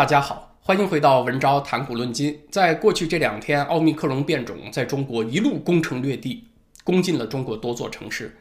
[0.00, 2.40] 大家好，欢迎回到文昭谈古论今。
[2.50, 6.44] 在过去这两天，奥密克戎变种在中国一路攻城略地，
[6.82, 8.38] 攻进了中国多座城市。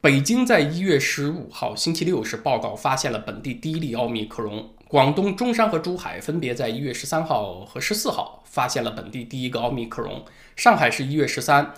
[0.00, 10.24] 北京在一月十五号星期六是报告发现了本地第一例奥密克戎，广东中山和珠海分别在一月十三号和十四号发现了本地第一个奥密克戎，
[10.56, 11.74] 上海是一月十三。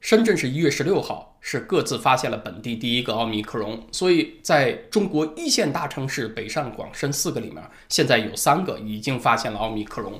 [0.00, 10.18] 深圳是一月十六号，是各自发现了本地第一个奥密克戎，所以在中国一线大城市北上广深四个里面，现在有三个已经发现了奥密克戎，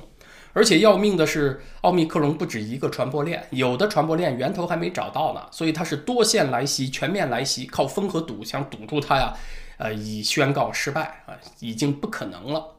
[0.53, 9.33] 而且要命的是，奥密克戎不止一个传播链，有的传播链源头还没找到呢，所以它是多线来袭、全面来袭，靠封和堵想堵住它呀，
[9.77, 12.74] 呃，已宣告失败啊，已经不可能了。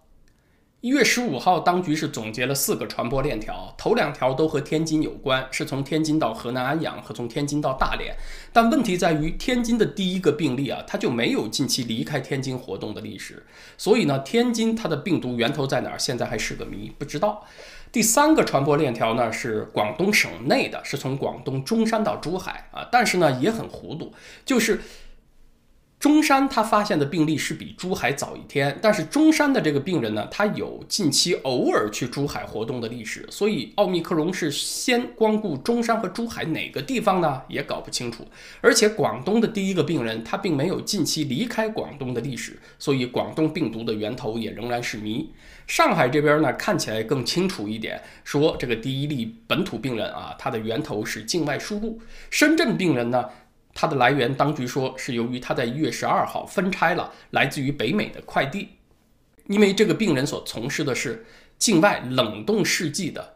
[0.83, 8.15] 一月十五号，当局是总结了四个传播链条，头两条都和天津有关，是从天津到河南安阳和从天津到大连。
[8.53, 13.47] 但问题在于，天津的第一个病例啊，它就没有近期离开天津活动的历史，
[13.79, 17.43] 所以呢，天津它的病毒源头在哪儿，现在还是个谜，不知道。
[17.91, 24.13] 第三个传播链条呢，是广东省内的，是从广东中山到珠海啊，但是呢，也很糊涂，
[24.45, 24.83] 就是。
[25.99, 37.41] 中山他发现的病例是比珠海早一天，但是中山的这个病人呢，他有近期偶尔去珠海活动的历史，所以奥密克戎是先光顾中山和珠海哪个地方呢？
[37.49, 38.27] 也搞不清楚。
[38.61, 45.31] 而且广东的第一个病人他并没有近期离开广东的历史，所以广东病毒的源头也仍然是谜。
[45.67, 51.99] 上海这边呢看起来更清楚一点，说这个第一例本土病人啊，它的源头是境外输入。
[52.29, 53.25] 深圳病人呢？
[53.79, 58.71] 它的来源，当局说是由于他在一月十二号分拆了来自于北美的快递，
[59.49, 61.27] 因为这个病人所从事的是
[61.59, 63.35] 境外冷冻试剂的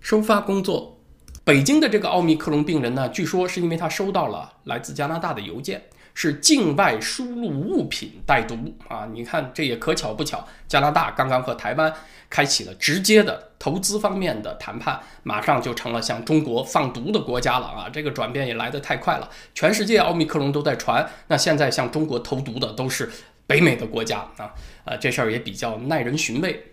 [0.00, 0.98] 收发工作。
[1.44, 5.84] 北京的这个奥密克戎病人呢，据说是因为他收到了来自加拿大的邮件。
[6.18, 8.56] 是境外输入物品带毒
[8.88, 9.06] 啊！
[9.12, 11.92] 你看，这也可巧不巧，加拿大刚刚和台湾
[12.30, 17.90] 开启了直接的投资方面的谈判，马上就成了向中国放毒的国家了啊！
[17.92, 23.12] 这个转变也来得太快了，全世界奥密克戎都在传，那现在向中国投毒的都是
[23.46, 24.54] 北美的国家啊！
[24.86, 26.72] 呃，这事儿也比较耐人寻味。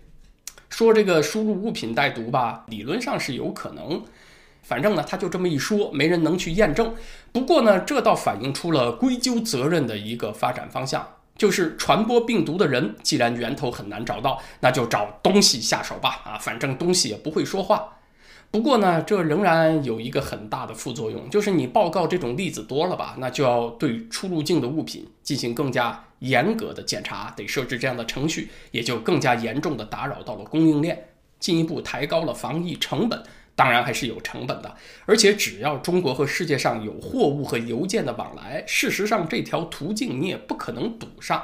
[0.70, 4.02] 说这个输入物品带毒吧，理论上是有可能。
[4.64, 6.94] 反正呢，他就这么一说，没人能去验证。
[7.30, 16.22] 不过呢，这倒反映出了归咎责任的一个发展方向，就是传播病毒的人，既然源头很难找到，那就找东西下手吧。
[16.24, 17.98] 啊，反正东西也不会说话。
[18.50, 31.08] 不过呢，这仍然有一个很大的副作用，就是你报告这种例子多了吧，那就要对出入境的物品进行更加严格的检查，得设置这样的程序，也就更加严重的打扰到了供应链，
[31.40, 33.20] 进一步抬高了防疫成本。
[33.56, 34.74] 当然还是有成本的，
[35.06, 41.42] 而且只要中国和世界上有货物和邮件的往来，事实上这条途径你也不可能堵上。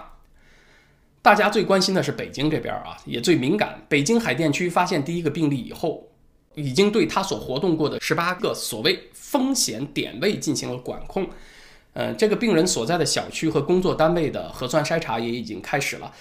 [1.22, 3.84] 大家最关心的是北京这边啊，也最敏感。
[3.88, 6.08] 北京海淀区发现第一个病例以后，
[6.54, 11.28] 已经对他所活动过的十八个所谓风险点位进行了管控。
[11.92, 16.12] 嗯，这个病人所在的小区和工作单位的核酸筛查也已经开始了。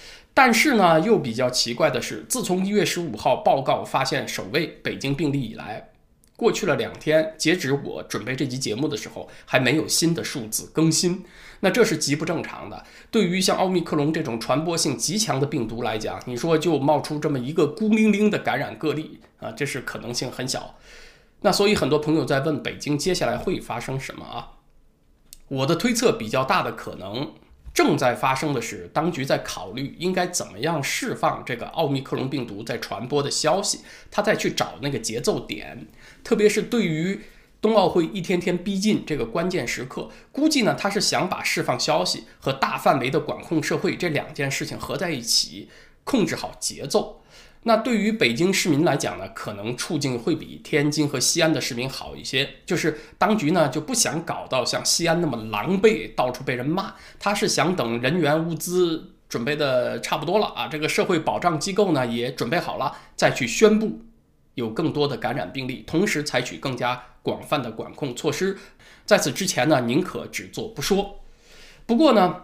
[0.42, 5.90] 但是呢，又比较奇怪的是，自从一月十五号报告发现首位北京病例以来，
[6.34, 11.26] 过去了两天，截止我准备这期节目的时候，还没有新的数字更新。
[11.60, 12.82] 那这是极不正常的。
[13.10, 20.74] 对于像奥密克戎这种传播性极强的病毒来讲，你说就冒出这么一个孤零零的感染个例啊，这是可能性很小。
[21.42, 24.52] 那所以很多朋友在问北京接下来会发生什么啊？
[25.48, 27.34] 我的推测比较大的可能。
[27.72, 35.86] 正在发生的是，当局在考虑应该怎么样释放这个奥密克戎病毒在传播的消息，他再去找那个节奏点。
[36.24, 37.20] 特别是对于
[37.60, 45.68] 冬奥会一天天逼近这个关键时刻，估计呢他是想把释放消息和大范围的管控社会这两件事情合在一起，
[46.04, 47.19] 控制好节奏。
[47.64, 52.48] 那对于北京市民来讲呢，可能处境会比天津和西安的市民好一些。
[52.64, 56.94] 就是当局呢就不想搞到像西安那么狼狈，到处被人骂。
[57.18, 64.00] 他是想等人员物资准备的差不多了啊，这个社会保障机构呢也准备好了，再去宣布
[64.54, 68.56] 有更多的感染病例，同时采取更加广泛的管控措施。
[69.04, 71.20] 在此之前呢，宁可只做不说。
[71.84, 72.36] 不过呢，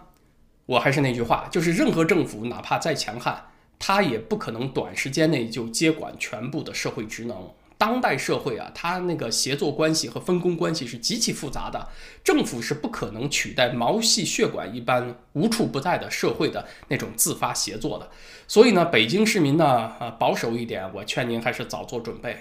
[0.67, 3.45] 我还是那句话，就是任何政府哪怕再强悍。
[3.79, 7.51] 他也不可能短时间内就接管全部的社会职能。
[7.79, 11.87] 当代社会啊，它那个协作关系和分工关系是极其复杂的，
[12.23, 18.09] 政府是不可能取代毛细血管一般无处不在的社会的那种自发协作的。
[18.47, 19.63] 所以呢，北京市民呢，
[19.99, 22.37] 啊，保守一点，我劝您还是早做准备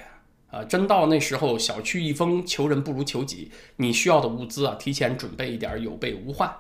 [0.51, 0.65] 啊。
[0.65, 6.51] 真到那时候，小区一封，求人不如求己，你需要的物资啊，提前准备一点，有备无患。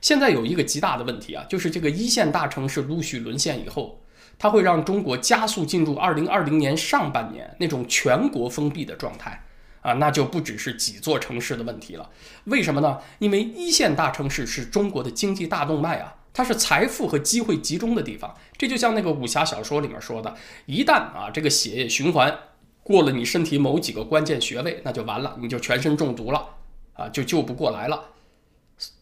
[0.00, 4.00] 现在有一个极大的问题啊，就是这个一线大城市陆续沦陷以后，
[4.38, 9.42] 它会让中国加速进入二零二零年上半年那种全国封闭的状态
[9.82, 12.08] 啊，那就不只是几座城市的问题了。
[12.44, 12.98] 为什么呢？
[13.18, 18.34] 因为一线大城市是中国的经济大动脉啊，它是财富和机会集中的地方。
[18.56, 20.34] 这就像那个武侠小说里面说的，
[20.66, 22.38] 一旦啊这个血液循环
[22.82, 26.48] 过了你身体某几个关键穴位，那就完了，你就全身中毒了
[26.94, 28.02] 啊，就救不过来了。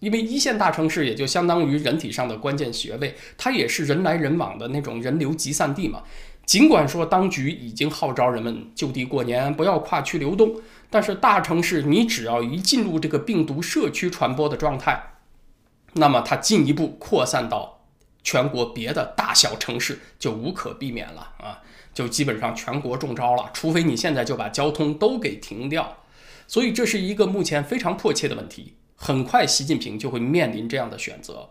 [0.00, 6.02] 因为一线大城市也就相当于人体上的关键穴位，它也是人来人往的那种人流集散地嘛。
[6.44, 15.14] 尽管说当局已经号召人们就地过年，不要跨区流动，但是大城市你只要一进入这个病毒社区传播的状态，
[15.94, 17.80] 那么它进一步扩散到
[18.22, 21.60] 全国别的大小城市就无可避免了啊，
[21.92, 25.98] 就基本上全国中招了，除非你现在就把交通都给停掉。
[26.46, 28.74] 所以这是一个目前非常迫切的问题。
[28.96, 31.50] 很快，习近平就会面临这样的选择。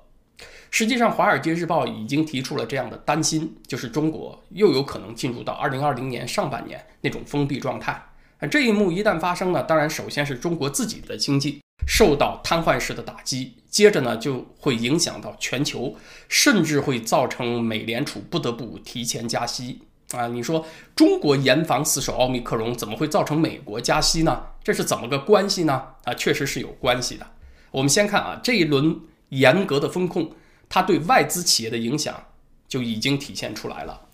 [0.72, 8.04] 实际上，《华尔街日报》已经提出了这样的担心，就是中国又有可能进入到2020年上半年那种封闭状态。
[8.52, 15.96] 这一幕一旦发生呢，当然首先是中国自己的经济受到瘫痪式的打击，接着呢就会影响到全球，
[16.28, 19.82] 甚至会造成美联储不得不提前加息。
[20.12, 24.44] 啊，你说中国严防死守奥密克戎，怎么会造成美国加息呢？
[24.64, 25.82] 这是怎么个关系呢？
[26.04, 27.26] 啊，确实是有关系的。
[27.76, 30.32] 我们先看啊，这一轮严格的风控，
[30.70, 32.28] 它对外资企业的影响
[32.70, 34.08] 就已经体现出来了。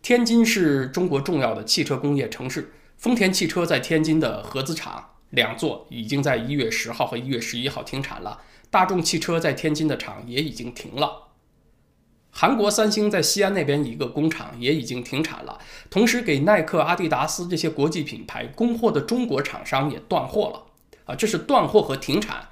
[0.00, 11.28] 天津是中国重要的汽车工业城市，丰田汽车在天津的合资厂两座已经在一月十号和一月十一号停产了，大众汽车在天津的厂也已经停了。
[12.30, 15.58] 韩国三星在西安那边一个工厂也已经停产了，
[15.90, 20.62] 同时给耐克、阿迪达斯这些国际品牌供货的中国厂商也断货了。
[21.04, 22.48] 啊，这是断货和停产。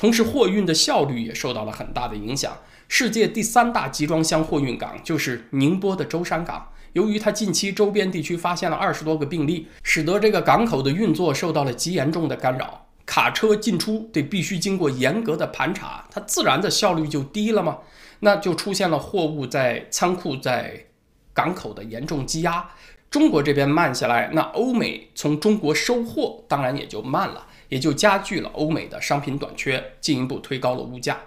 [0.00, 2.56] 同时，货运的效率也受到了很大的影响。
[2.88, 12.86] 世界第三大集装箱货运港就是宁波的舟山港，由于它近期周边地区发现了二十多个病例，使得这个港口的运作受到了极严重的干扰。
[13.04, 17.76] 卡车进出得必须经过严格的盘查，它自然的效率就低了嘛，
[18.20, 20.86] 那就出现了货物在仓库在
[21.34, 22.70] 港口的严重积压。
[23.10, 27.48] 中国这边慢下来，那欧美从中国收货当然也就慢了。
[27.70, 31.18] 也就加剧了欧美的商品短缺，进一步推高了物价。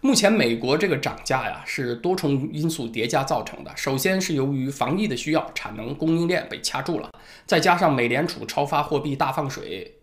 [0.00, 3.72] 目前美国这个涨价呀，是多重因素叠加造成的。
[3.74, 7.10] 首先是由于防疫的需要，产能供应链被掐住了，
[7.44, 9.96] 再加上美联储超发货币大放水，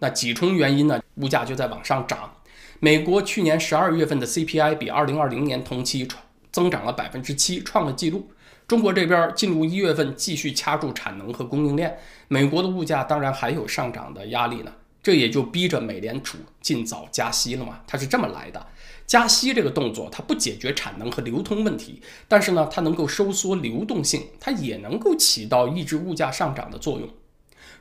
[0.00, 2.34] 那几重原因呢，物价就在往上涨。
[2.80, 8.30] 美国去年十二月份的 CPI 比二零二零年同期创增长了百分之七，创了纪录。
[8.66, 11.98] 中国这边进入一月份继续掐住产能和供应链，
[12.28, 14.72] 美国的物价当然还有上涨的压力呢。
[15.08, 18.66] 这也就逼着美联储尽早加息了嘛，它是这么来的。
[19.06, 27.08] 加息这个动作，它不解决产能和流通问题，但是呢，它能够收缩流动性，它也能够起到抑制物价上涨的作用。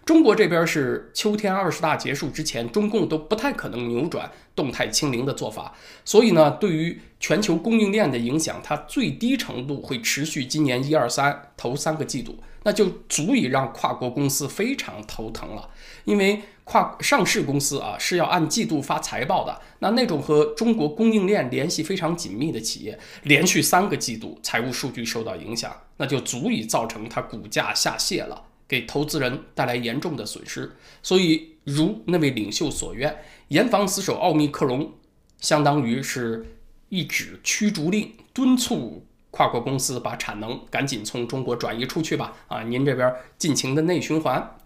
[0.06, 5.76] 中国这边是秋天二十大结束之前，中共都不太可能扭转动态清零的做法，
[6.06, 15.70] 所以呢，对于全球供应链的影响，它最低程度会持续今年一二三头三个季度，那就足以让跨国公司非常头疼了，
[16.06, 28.44] 因为跨上市公司啊是要按季度发财报的，那那种和中国供应链联系非常紧密的企业，连续三个季度财务数据受到影响，那就足以造成它股价下泻了。
[28.68, 30.70] 给投资人带来严重的损失，
[31.02, 34.92] 所以如那位领袖所愿，严防死守奥密克戎，
[35.40, 36.46] 相当于是
[36.90, 42.34] 一纸驱逐令，敦促跨国公司把产能赶紧从中国转移出去吧。
[42.50, 44.57] 啊，您这边尽情的内循环。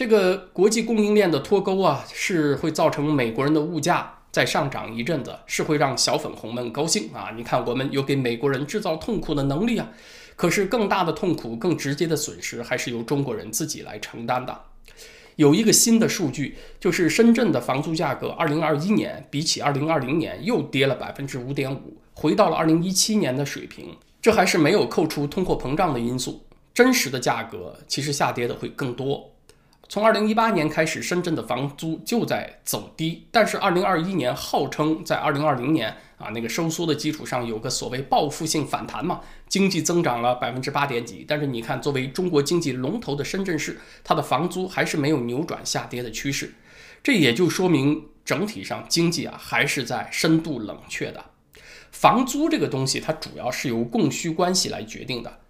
[0.00, 7.30] 这个国际供应链的脱钩啊，是会造成美国人的物价再上涨一阵子，是会让小粉红们高兴啊。
[7.36, 9.90] 你看，我们有给美国人制造痛苦的能力啊。
[10.36, 14.58] 可是更大的痛苦、更直接的损失，还是由中国人自己来承担的。
[15.36, 23.94] 有一个新的数据，就是深圳的房租价格，二零二一年比起二零二零年又跌了百分之五点五，回到了二零一七年的水平。
[24.22, 29.29] 这还是没有扣除通货膨胀的因素，真实的价格其实下跌的会更多。
[29.90, 41.24] 从二零一八年开始，深圳的房租就在走低，但是二零二一年号称在二零二零年啊那个收缩的基础上有个所谓报复性反弹嘛，经济增长了百分之八点几。
[41.26, 46.54] 但是你看，作为中国经济龙头的深圳市，它的房租还是没有扭转下跌的趋势，
[47.02, 51.24] 这也就说明整体上经济啊还是在深度冷却的。
[51.90, 55.40] 房租这个东西，它主要是由供需关系来决定的。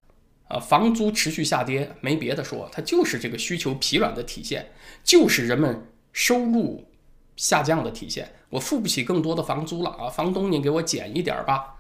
[0.51, 4.73] 呃，房租持续下跌，没别的说，它就是这个需求疲软的体现，
[5.05, 6.89] 就是人们收入
[7.37, 8.33] 下降的体现。
[8.51, 11.77] 我付不起更多的房租了啊，房东你给我减一点吧。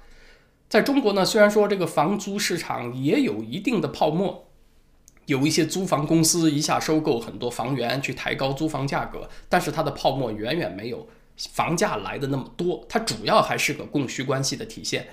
[0.69, 4.49] 在中国呢，虽然说这个房租市场也有一定的泡沫，
[5.27, 12.87] 有一些租房公司一下收购很多房源去抬高租房价格，但是它的泡沫远远没有房价来的那么多。
[12.89, 15.09] 它主要还是个供需关系的体现。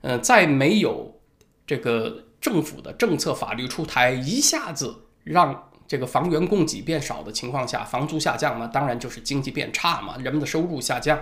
[0.00, 1.20] 嗯，在没有
[1.66, 11.18] 这个政府的政策法律出台，一下子让这个房源供给变少的情况下，房租下降嘛，当然就是经济变差嘛，人们的收入下降。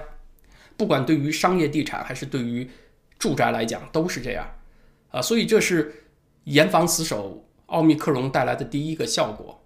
[0.77, 2.69] 不管对于商业地产还是对于
[3.21, 4.45] 住宅来讲，都是这样
[5.13, 5.23] 啊。
[5.23, 6.07] 所以这是
[6.43, 9.63] 严防死守奥密克戎带来的第一个效果，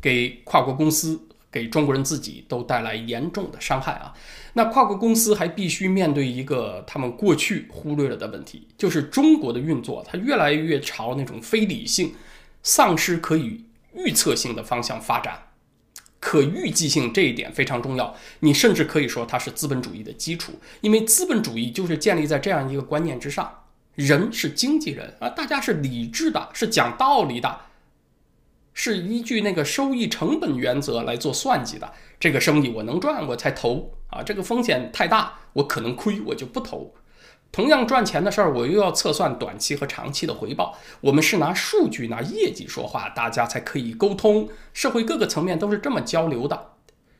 [0.00, 4.12] 给跨国公司、给中国人自己都带来严重的伤害啊。
[4.54, 12.14] 那跨国公司还必须面对一个他们过去忽略了的问题，就是中国的运作，它越来越朝那种非理性、
[12.62, 15.38] 丧失可以预测性的方向发展。
[16.18, 23.64] 可预计性这一点非常重要，你甚至可以说它是资本主义的基础，因为资本主义就是建立在这样一个观念之上：
[23.96, 27.62] 人是经纪人啊，大家是理智的，是讲道理的，
[28.74, 31.92] 是依据那个收益成本原则来做算计的。
[32.18, 36.94] 这个生意我能赚我才投啊，这个风险太大，我可能亏我就不投。
[37.50, 40.78] 同样赚钱的事儿，我又要测算短期和长期的回报。
[41.02, 44.48] 我们是拿数据、拿业绩说话，大家才可以沟通。
[44.72, 46.68] 社会各个层面都是这么交流的。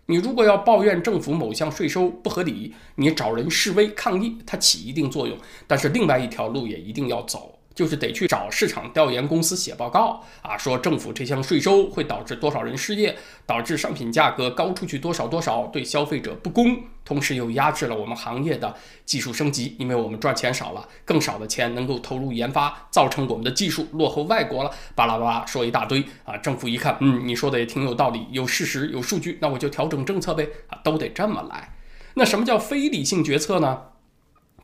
[0.06, 5.36] 你如果要抱怨政府某项税收不合理，你找人示威抗议，它起一定作用。
[5.66, 7.58] 但是另外一条路也一定要走。
[7.74, 18.74] 就是得去找市场调研公司写报告啊，说政府这项税收会导致多少人失业，导致商品价格高出去多少多少，对消费者不公，同时又压制了我们行业的
[19.04, 26.36] 技术升级，因为我们赚钱少了，更少的钱能够投入研发，造成我们的技术落后外国了，巴拉巴拉说一大堆啊。
[26.36, 31.72] 政府一看，嗯，你说的也挺有道理，有事实有数据，那我就调整政策呗啊，都得这么来。
[32.14, 33.84] 那什么叫非理性决策呢？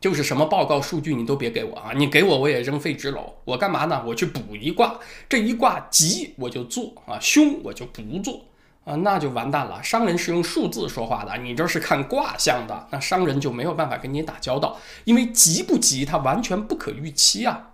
[0.00, 1.93] 就是什么报告数据你都别给我啊！
[1.95, 3.33] 你给我我也扔废纸篓。
[3.45, 4.02] 我干嘛呢？
[4.07, 8.45] 我去卜一卦，这一卦吉我就做啊，凶我就不做
[8.85, 9.83] 啊，那就完蛋了。
[9.83, 17.73] 商人是用数字说话的，你这是看卦象的，那商人就没有办法跟你打交道，因为吉不吉它完全不可预期啊。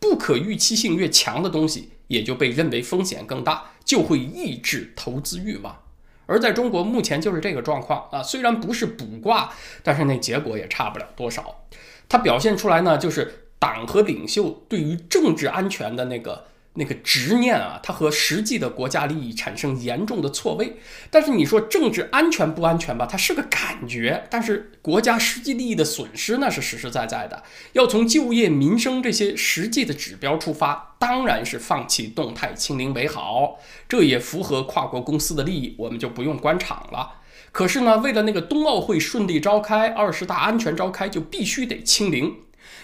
[0.00, 5.83] 不可预期性越强的东西，也就被认为风险更大，就会抑制投资欲望。
[6.26, 8.22] 而在中国，目前就是这个状况啊。
[8.22, 9.52] 虽然不是卜卦，
[9.82, 11.64] 但是那结果也差不了多少。
[12.08, 16.46] 它表现出来呢，就是党和领袖对于政治安全的那个。
[16.76, 20.76] 那个执念啊，它和实际的国家利益产生严重的错位。
[21.08, 23.06] 但是你说政治安全不安全吧？
[23.06, 24.26] 它是个感觉。
[24.28, 27.44] 但是国家实际利益的损失那是实实在在的。
[27.74, 33.60] 要从就业、民生这些实际的指标出发，当然是放弃动态清零为好。
[33.88, 37.20] 这也符合跨国公司的利益，我们就不用关厂了。
[37.52, 42.38] 可是呢，为了那个冬奥会顺利召开，二十大安全召开，就必须得清零。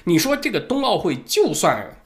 [0.04, 1.96] 你说这个冬奥会就算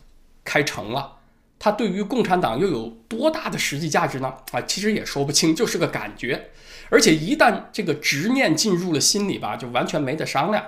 [0.45, 1.19] 开成了？
[1.65, 4.35] 它对于共产党又有多大的实际价值呢？
[4.53, 6.51] 啊，其实也说不清，就是个感觉。
[6.91, 10.63] 而且一旦这个执念进入了心里吧，就完全没得商量，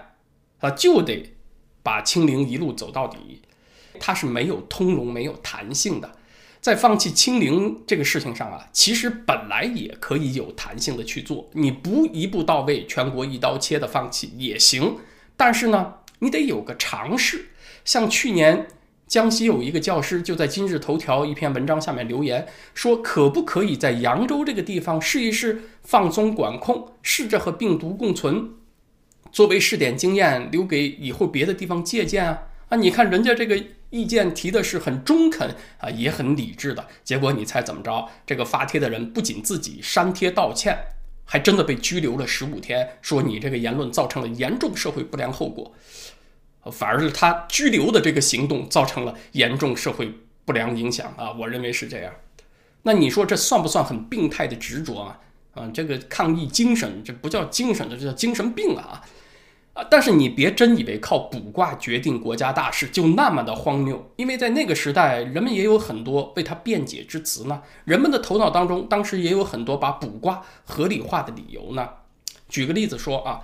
[0.61, 1.35] 啊，就得
[1.83, 3.43] 把清零一路走到底。
[4.01, 6.13] 它是没有通融、没有弹性的。
[6.63, 14.97] 在放弃清零这个事情上啊，其实本来也可以有弹性的去做，你不一步到位、全国一刀切的放弃也行。
[15.37, 17.51] 但是呢，你得有个尝试，
[17.85, 18.69] 像去年。
[19.07, 28.51] 江西有一个教师就在今日头条一篇文章下面留言说：“可不可以在扬州这个地方试一试放松管控，试着和病毒共存，
[29.31, 32.43] 作为试点经验，留给以后别的地方借鉴啊？
[32.71, 36.85] 啊，你看人家这个意见提的是很中肯啊，也很理智的。
[37.05, 38.09] 结果你猜怎么着？
[38.27, 40.77] 这个发帖的人不仅自己删帖道歉，
[41.25, 45.73] 还真的被拘留了十五天，说你这个言论造成了严重社会不良后果。”
[46.71, 50.13] 反而是他拘留的这个行动造成了严重社会
[50.45, 51.33] 不良影响啊！
[51.33, 52.13] 我认为是这样。
[52.83, 55.19] 那你说这算不算很病态的执着啊？
[55.55, 59.03] 啊，这个抗议精神，这不叫精神，这叫精神病啊！
[59.75, 67.63] 啊，但是你别真以为靠卜卦决定国家大事就那么的荒谬，因为在那个时代，人们也有很多为他辩解之词呢。
[67.85, 71.89] 人们的头脑当中，当时也有很多把卜卦合理化的理由呢。
[72.49, 73.41] 举个例子说啊。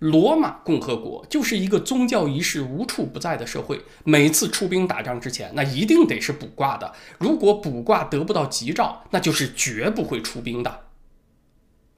[0.00, 3.80] 罗马共和国就是一个宗教仪式无处不在的社会。
[4.04, 6.92] 每次出兵打仗之前，那一定得是卜卦的。
[7.18, 10.80] 如果卜卦得不到吉兆，那就是绝不会出兵的。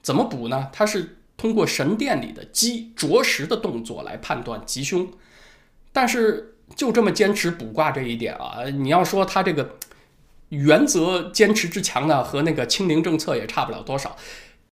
[0.01, 0.69] 怎么卜呢？
[0.71, 5.11] 他是通过神殿里的鸡啄食的动作来判断吉凶。
[5.91, 9.77] 但是就这么坚持卜卦这一点啊，你要说他这个
[10.49, 14.15] 原则坚持之强呢，和那个清零政策也差不了多少。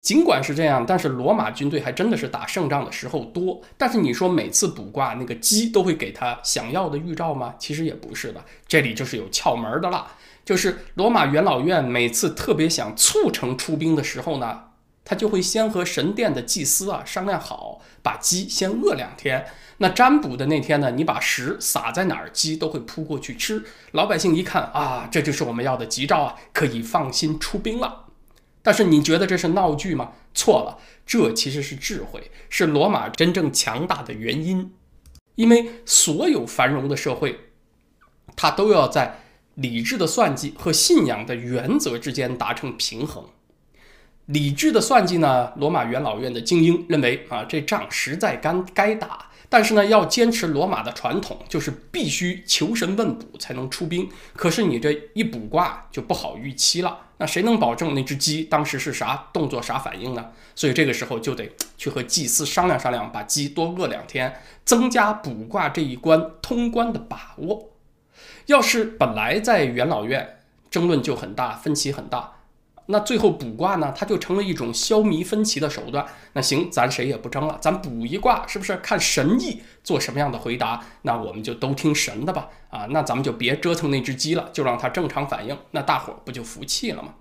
[0.05, 3.63] 尽管是这样，但是罗马军队还真的是打胜仗的时候多。
[3.79, 7.55] 但是你说每次卜卦那个鸡都会给他想要的预兆吗？
[7.59, 10.09] 其实也不是的，这里就是有窍门的啦。
[10.45, 14.65] 就是罗马元老院每次特别想促成出兵的时候呢，
[15.07, 19.47] 他就会先和神殿的祭司啊商量好，把鸡先饿两天。
[19.79, 23.65] 那占卜的那天呢，你把食撒在哪儿，鸡都会扑过去吃。
[23.93, 28.04] 老百姓一看啊，这就是我们要的吉兆啊，可以放心出兵了。
[28.65, 30.13] 但是你觉得这是闹剧吗？
[30.35, 34.73] 错了，这其实是智慧，是罗马真正强大的原因。
[35.35, 37.39] 因为所有繁荣的社会，
[38.35, 39.21] 它都要在
[39.55, 43.27] 理智的算计和信仰的原则之间达成平衡。
[44.27, 49.31] 理智的算计呢，罗马元老院的精英认为啊，这仗实在该该打。
[49.51, 54.09] 但是呢，要坚持罗马的传统，就是必须求神问卜才能出兵。
[54.33, 60.31] 可是你这一卜卦就不好预期了，那谁能保证那只鸡当时是啥动作、啥反应呢？
[60.55, 67.71] 所以这个时候就得去和祭司商量商量，把鸡多饿两天，增加卜卦这一关通关的把握。
[68.47, 70.41] 要是本来在元老院
[70.71, 72.34] 争论就很大，分歧很大。
[72.87, 76.07] 那最后卜卦呢，它就成了一种消弭分歧的手段。
[76.35, 80.85] 那行，咱谁也不争了，咱卜一卦，是不是看神意做什么样的回答？
[81.03, 82.49] 那我们就都听神的吧。
[82.69, 87.15] 啊，那咱们就别折腾那只鸡了，就让它正常反应，那大伙不就服气了吗？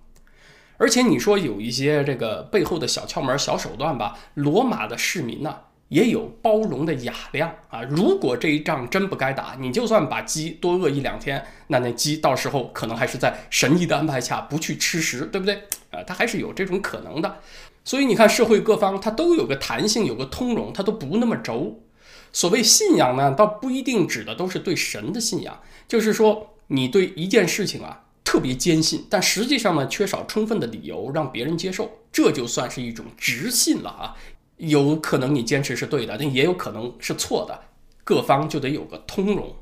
[0.77, 5.55] 而且你说有一些这个背后的小窍门、小手段吧，罗马的市民呢？
[5.93, 7.83] 也有包容的雅量啊！
[7.83, 15.53] 如果这一仗真不该打，你就算把鸡多饿一两天，那那鸡到时候可能还是在神医的安排下不去吃食，对不对？
[15.91, 17.37] 啊，它还是有这种可能的。
[17.85, 21.83] 所以你看，社会各方它都有个弹性，有个通融，它都不那么轴。
[22.31, 34.15] 所谓信仰呢，倒不一定指的都是对神的信仰，就是说你对一件事情啊特别坚信，但实际上呢缺少充分的理由让别人接受，这就算是一种直信了啊。
[34.67, 37.59] 有可能你坚持是对的，但也有可能是错的，
[38.03, 39.55] 各方就得有个通融。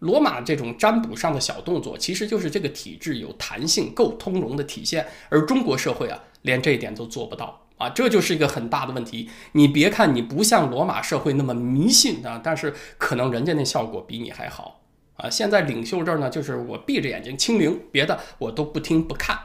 [0.00, 5.04] 罗马这种占卜上的小动作，其实就是这个体制有弹性、够通融的体现。
[5.28, 9.28] 而中国社会啊，连这一点都做不到啊，这就是一个很大的问题。
[9.52, 14.82] 你别看你不像罗马社会那么迷信啊，但是可能人家那效果比你还好
[15.16, 15.28] 啊。
[15.28, 19.36] 现在领袖这儿呢，就是我闭着眼睛清零，别的我都不听不看。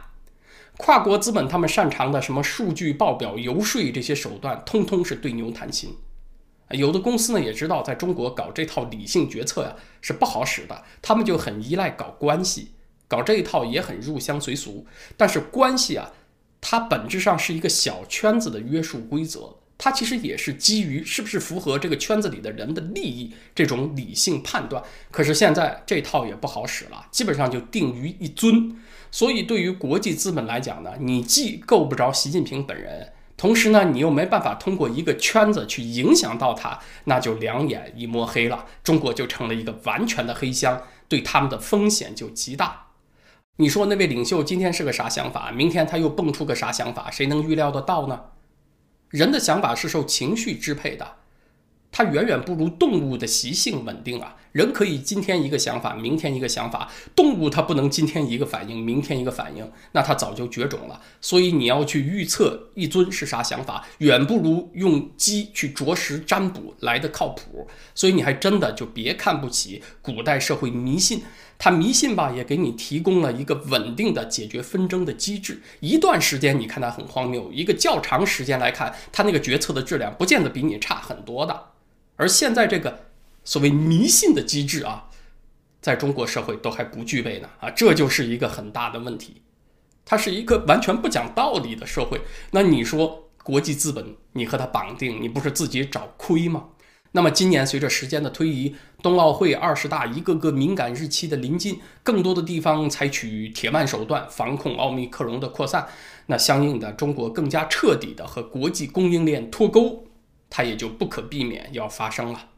[0.77, 5.95] 跨国资本他们擅长的什么数据报表、游说这些手段，通通是对牛弹琴。
[6.71, 12.71] 有的公司呢也知道，在中国搞这套理性决策呀是不好使的，他们就很依赖搞关系，
[13.07, 14.87] 搞这一套也很入乡随俗。
[15.15, 16.11] 但是关系啊，
[16.59, 24.83] 它本质上是一个小圈子的约束规则，它其实也是基于是不是符合这个圈子里的人的利益这种理性判断。
[25.11, 28.75] 可是现在这套也不好使了，基本上就定于一尊。
[29.13, 42.87] 所以，对于国际资本来讲呢，你既够不着习近平本人，同时呢，你又没办法通过一个圈子去影响到他，那就两眼一摸黑了，中国就成了一个完全的黑箱，对他们的风险就极大。
[43.57, 48.19] 你说那位领袖今天是个啥想法，明天他又蹦出个啥想法，谁能预料得到呢？
[49.09, 51.17] 人的想法是受情绪支配的。
[51.91, 54.37] 它远远不如动物的习性稳定啊！
[54.53, 61.01] 人可以今天一个想法，明天一个想法，动物它不能今天一个反应，明天一个反应，那它早就绝种了。
[61.19, 67.67] 所以你要去预测一尊是啥想法，远不如用鸡去啄食占卜来的靠谱。
[67.95, 71.23] 所以你还真的就别看不起古代社会迷信，
[71.57, 75.63] 它迷信吧，也给你提供了一个稳定的解决纷争的机制。
[75.79, 81.69] 一段时间你看它很荒谬，一个较长时间来看，它那个决策的质量不见得比你差很多的。
[82.17, 83.05] 而现在这个
[83.43, 85.09] 所谓迷信的机制啊，
[85.81, 89.41] 在中国社会都还不具备呢啊，这就是一个很大的问题。
[90.05, 92.21] 它是一个完全不讲道理的社会。
[92.51, 96.65] 那你说国际资本你和它绑定，你不是自己找亏吗？
[97.15, 105.87] 那么今年随着时间的推移，冬奥会、二十大一个个敏感日期的临近，更多的地方采取铁腕手段防控奥密克戎的扩散，
[106.25, 110.05] 那相应的中国更加彻底的和国际供应链脱钩。
[110.49, 112.49] 它也就不可避免要发生了。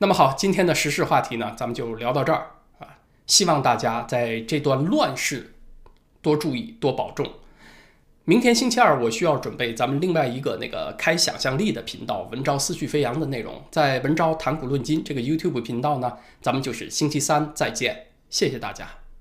[0.00, 2.98] 那么好，今天的时事话题呢，咱们就聊到这儿啊。
[3.26, 5.54] 希望大家在这段乱世
[6.22, 7.28] 多注意、多保重。
[8.24, 18.06] 明天星期二，我需要准备咱们另外一个那个开想象力的频道“文昭思绪飞扬”的内容，在“文昭谈古论今”这个 YouTube 频道呢，咱们就是星期三再见。
[18.30, 18.97] 谢谢大家。